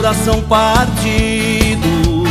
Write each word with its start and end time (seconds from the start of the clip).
coração 0.00 0.42
partido. 0.42 2.24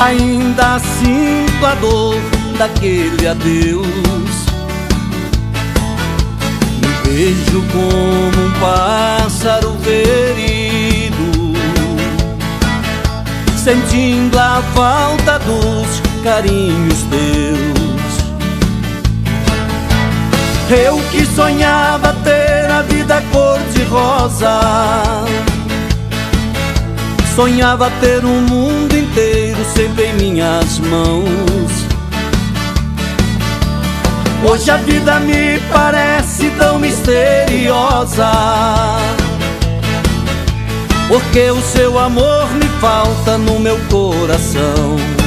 Ainda 0.00 0.78
sinto 0.78 1.66
a 1.66 1.74
dor 1.74 2.16
daquele 2.58 3.26
adeus. 3.26 3.86
Me 6.80 6.88
vejo 7.04 7.62
como 7.72 8.46
um 8.46 8.52
pássaro 8.60 9.76
ferido, 9.82 11.54
sentindo 13.56 14.38
a 14.38 14.62
falta 14.74 15.38
dos 15.40 16.00
carinhos 16.22 17.02
teus. 17.10 17.98
Eu 20.70 21.00
que 21.10 21.24
sonhava 21.26 22.12
cor-de-rosa 23.88 24.60
Sonhava 27.34 27.90
ter 28.00 28.24
o 28.24 28.28
um 28.28 28.40
mundo 28.42 28.96
inteiro 28.96 29.58
sempre 29.72 30.06
em 30.06 30.14
minhas 30.14 30.80
mãos. 30.80 31.28
Hoje 34.44 34.68
a 34.70 34.76
vida 34.78 35.20
me 35.20 35.60
parece 35.72 36.50
tão 36.58 36.80
misteriosa. 36.80 38.32
Porque 41.06 41.50
o 41.52 41.62
seu 41.62 41.96
amor 41.96 42.48
me 42.54 42.68
falta 42.80 43.38
no 43.38 43.60
meu 43.60 43.78
coração 43.88 45.17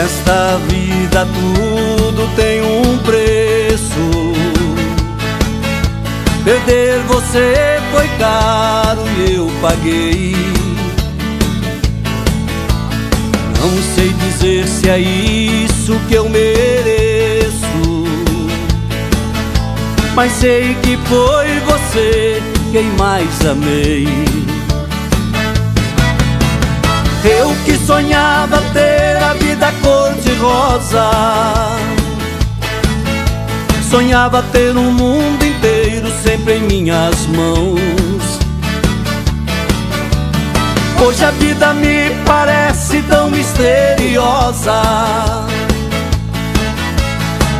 Nesta 0.00 0.58
vida 0.66 1.26
tudo 1.26 2.26
tem 2.34 2.62
um 2.62 2.96
preço. 3.04 4.32
Perder 6.42 7.00
você 7.00 7.78
foi 7.92 8.08
caro 8.18 9.02
e 9.18 9.34
eu 9.34 9.50
paguei. 9.60 10.34
Não 13.60 13.70
sei 13.94 14.10
dizer 14.14 14.66
se 14.68 14.88
é 14.88 14.98
isso 14.98 16.00
que 16.08 16.14
eu 16.14 16.30
mereço. 16.30 18.06
Mas 20.14 20.32
sei 20.32 20.74
que 20.82 20.96
foi 20.96 21.60
você 21.66 22.42
quem 22.72 22.84
mais 22.96 23.44
amei. 23.44 24.49
Eu 27.24 27.54
que 27.66 27.76
sonhava 27.76 28.62
ter 28.72 29.16
a 29.22 29.34
vida 29.34 29.70
cor-de-rosa. 29.82 31.10
Sonhava 33.90 34.42
ter 34.52 34.74
um 34.74 34.90
mundo 34.90 35.44
inteiro 35.44 36.10
sempre 36.22 36.54
em 36.54 36.62
minhas 36.62 37.26
mãos. 37.26 38.40
Hoje 41.04 41.24
a 41.24 41.30
vida 41.32 41.74
me 41.74 42.10
parece 42.24 43.02
tão 43.02 43.28
misteriosa. 43.28 44.80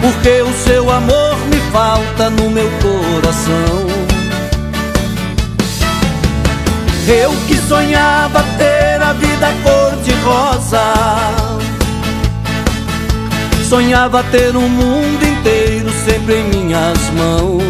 Porque 0.01 0.41
o 0.41 0.53
seu 0.65 0.91
amor 0.91 1.37
me 1.49 1.61
falta 1.71 2.31
no 2.31 2.49
meu 2.49 2.71
coração 2.81 4.10
Eu 7.13 7.33
que 7.49 7.57
sonhava 7.57 8.41
ter 8.57 9.03
a 9.03 9.13
vida 9.15 9.49
cor-de-rosa. 9.65 10.95
Sonhava 13.69 14.23
ter 14.31 14.57
um 14.57 14.69
mundo 14.69 15.25
inteiro 15.25 15.91
sempre 16.05 16.37
em 16.37 16.45
minhas 16.45 16.99
mãos. 17.11 17.61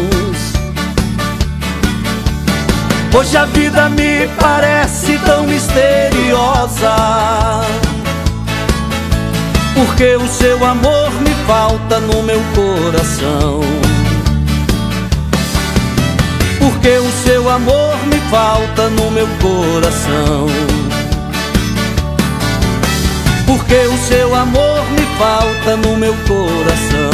Hoje 3.17 3.35
a 3.35 3.45
vida 3.45 3.89
me 3.89 4.27
parece 4.39 5.17
tão 5.25 5.47
misteriosa. 5.47 6.95
Porque 9.73 10.17
o 10.17 10.27
seu 10.27 10.63
amor 10.63 11.11
me 11.19 11.33
falta 11.47 11.99
no 11.99 12.21
meu 12.21 12.41
coração. 12.53 13.61
Porque 16.59 16.89
o 16.89 17.11
seu 17.23 17.49
amor 17.49 17.97
me 18.05 18.10
falta 18.31 18.87
no 18.87 19.11
meu 19.11 19.27
coração. 19.41 20.47
Porque 23.45 23.75
o 23.75 23.97
seu 24.07 24.33
amor 24.33 24.89
me 24.91 25.05
falta 25.17 25.75
no 25.75 25.97
meu 25.97 26.15
coração. 26.25 27.11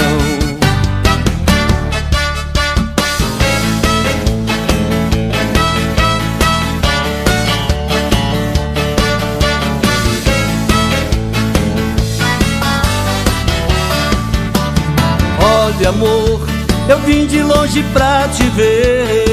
Olha 15.41 15.89
amor, 15.89 16.47
eu 16.87 16.99
vim 16.99 17.25
de 17.25 17.41
longe 17.41 17.83
pra 17.91 18.27
te 18.27 18.43
ver 18.49 19.26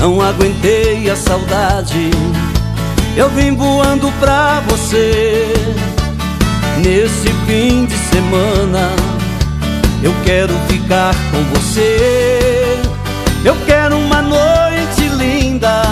Não 0.00 0.18
aguentei 0.18 1.10
a 1.10 1.14
saudade. 1.14 2.10
Eu 3.14 3.28
vim 3.28 3.54
voando 3.54 4.10
pra 4.12 4.60
você. 4.66 5.46
Nesse 6.78 7.28
fim 7.46 7.84
de 7.84 7.94
semana 7.94 8.88
Eu 10.02 10.14
quero 10.24 10.54
ficar 10.68 11.14
com 11.30 11.42
você. 11.54 12.80
Eu 13.44 13.54
quero 13.66 13.98
uma 13.98 14.22
noite 14.22 15.02
linda. 15.18 15.82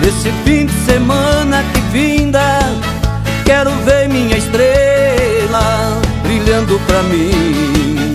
Nesse 0.00 0.30
fim 0.44 0.66
de 0.66 0.72
semana 0.84 1.64
que 1.72 1.80
finda 1.90 2.58
Quero 3.44 3.70
ver 3.84 4.08
minha 4.08 4.36
estrela 4.36 6.00
Brilhando 6.22 6.78
pra 6.86 7.02
mim. 7.02 8.14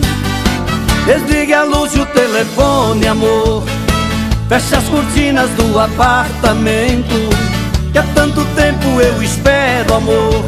Desligue 1.06 1.54
a 1.54 1.64
luz 1.64 1.94
e 1.96 2.00
o 2.00 2.06
telefone, 2.06 3.08
amor 3.08 3.64
Feche 4.50 4.76
as 4.76 4.84
cortinas 4.86 5.48
do 5.52 5.80
apartamento 5.80 7.30
Que 7.92 8.00
há 8.00 8.04
tanto 8.16 8.44
tempo 8.56 9.00
eu 9.00 9.22
espero, 9.22 9.94
amor 9.94 10.44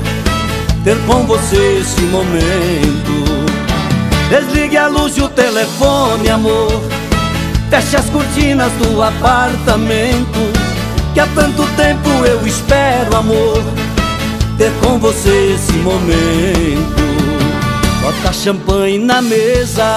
Ter 0.84 0.98
com 1.06 1.24
você 1.28 1.78
esse 1.80 2.02
momento. 2.06 3.46
Desligue 4.28 4.78
a 4.78 4.88
luz 4.88 5.16
e 5.18 5.22
o 5.22 5.30
telefone, 5.30 6.28
amor. 6.32 6.82
Feche 7.70 7.96
as 7.96 8.10
cortinas 8.10 8.72
do 8.74 9.04
apartamento 9.04 10.52
Que 11.14 11.20
há 11.20 11.28
tanto 11.36 11.64
tempo 11.78 12.10
eu 12.26 12.48
espero, 12.48 13.16
amor 13.16 13.64
Ter 14.58 14.72
com 14.82 14.98
você 14.98 15.54
esse 15.54 15.74
momento. 15.74 17.02
Bota 18.02 18.34
champanhe 18.34 18.98
na 18.98 19.22
mesa 19.22 19.96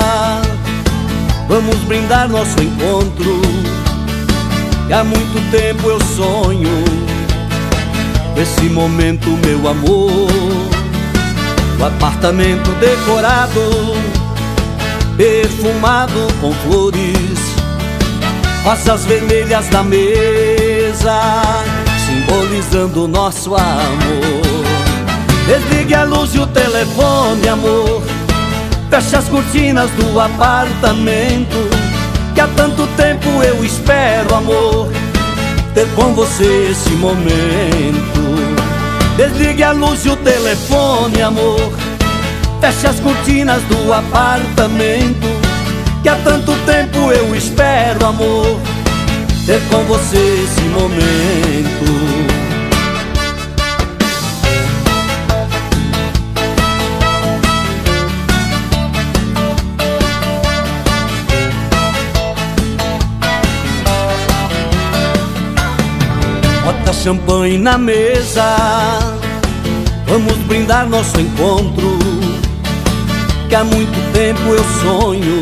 Vamos 1.48 1.76
brindar 1.86 2.28
nosso 2.28 2.62
encontro 2.62 3.53
E 4.88 4.92
há 4.92 5.02
muito 5.02 5.50
tempo 5.50 5.88
eu 5.88 5.98
sonho 6.00 6.84
Esse 8.36 8.64
momento, 8.64 9.30
meu 9.46 9.68
amor. 9.68 10.28
O 11.80 11.84
apartamento 11.84 12.70
decorado 12.72 13.60
Perfumado 15.16 16.28
com 16.40 16.52
flores 16.52 17.38
Rosas 18.62 19.04
vermelhas 19.06 19.70
na 19.70 19.82
mesa 19.82 21.42
Simbolizando 22.06 23.08
nosso 23.08 23.54
amor. 23.54 24.64
Desligue 25.46 25.94
a 25.94 26.04
luz 26.04 26.34
e 26.34 26.38
o 26.38 26.46
telefone, 26.46 27.48
amor. 27.48 28.02
Feche 28.90 29.16
as 29.16 29.28
cortinas 29.28 29.90
do 29.92 30.20
apartamento 30.20 31.56
Que 32.34 32.40
há 32.40 32.48
tanto 32.48 32.86
tempo 32.96 33.28
eu 33.42 33.64
espero, 33.64 34.34
amor 34.34 34.73
Ter 35.74 35.86
com 35.94 36.14
você 36.14 36.68
esse 36.70 36.90
momento. 36.90 38.24
Desligue 39.16 39.62
a 39.62 39.72
luz 39.72 40.04
e 40.06 40.10
o 40.10 40.16
telefone, 40.16 41.20
amor. 41.20 41.72
Feche 42.64 42.86
as 42.86 42.98
cortinas 42.98 43.62
do 43.64 43.92
apartamento 43.92 45.28
Que 46.02 46.08
há 46.08 46.16
tanto 46.24 46.52
tempo 46.64 47.12
eu 47.12 47.36
espero, 47.36 48.06
amor 48.06 48.58
Ter 49.44 49.60
com 49.68 49.84
você 49.84 50.16
esse 50.16 50.62
momento 50.62 52.33
champanhe 67.04 67.58
na 67.58 67.76
mesa. 67.76 68.56
Vamos 70.06 70.38
brindar 70.46 70.88
nosso 70.88 71.20
encontro 71.20 71.98
Que 73.48 73.54
há 73.54 73.64
muito 73.64 74.12
tempo 74.12 74.40
eu 74.40 74.64
sonho 74.80 75.40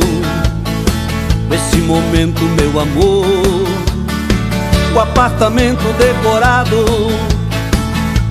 Esse 1.52 1.76
momento, 1.78 2.40
meu 2.40 2.80
amor. 2.80 3.26
O 4.94 4.98
apartamento 4.98 5.82
decorado 5.98 6.84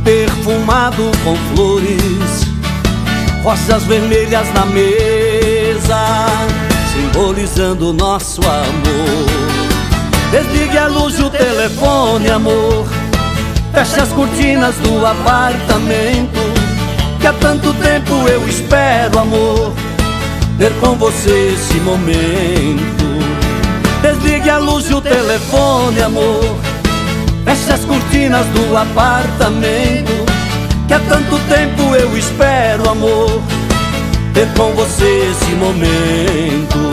Perfumado 0.04 1.12
com 1.24 1.36
flores 1.54 2.48
Rosas 3.44 3.84
vermelhas 3.84 4.52
na 4.54 4.66
mesa 4.66 6.26
Simbolizando 6.94 7.94
nosso 7.94 8.42
amor. 8.42 9.52
Desligue 10.32 10.78
a 10.78 10.88
luz 10.88 11.20
e 11.20 11.24
o 11.24 11.30
telefone, 11.30 12.30
amor 12.30 13.01
Feche 13.74 14.02
as 14.02 14.10
cortinas 14.10 14.76
do 14.78 15.06
apartamento 15.06 16.40
Que 17.20 17.28
há 17.28 17.34
tanto 17.34 17.74
tempo 17.76 18.28
eu 18.28 18.48
espero, 18.48 19.20
amor 19.20 19.74
Ter 20.58 20.72
com 20.74 20.94
você 20.96 21.54
esse 21.56 21.80
momento. 21.80 23.02
Desligue 24.04 24.50
a 24.50 24.60
luz 24.60 24.92
e 24.92 24.94
o 24.94 25.02
telefone, 25.02 26.02
amor. 26.02 26.56
Feche 27.46 27.72
as 27.72 27.84
cortinas 27.86 28.46
do 28.48 28.78
apartamento 28.78 30.26
Que 30.88 30.94
há 30.94 31.00
tanto 31.00 31.40
tempo 31.50 31.96
eu 31.96 32.16
espero, 32.18 32.90
amor 32.90 33.42
Ter 34.34 34.48
com 34.54 34.72
você 34.74 35.32
esse 35.32 35.52
momento 35.56 36.91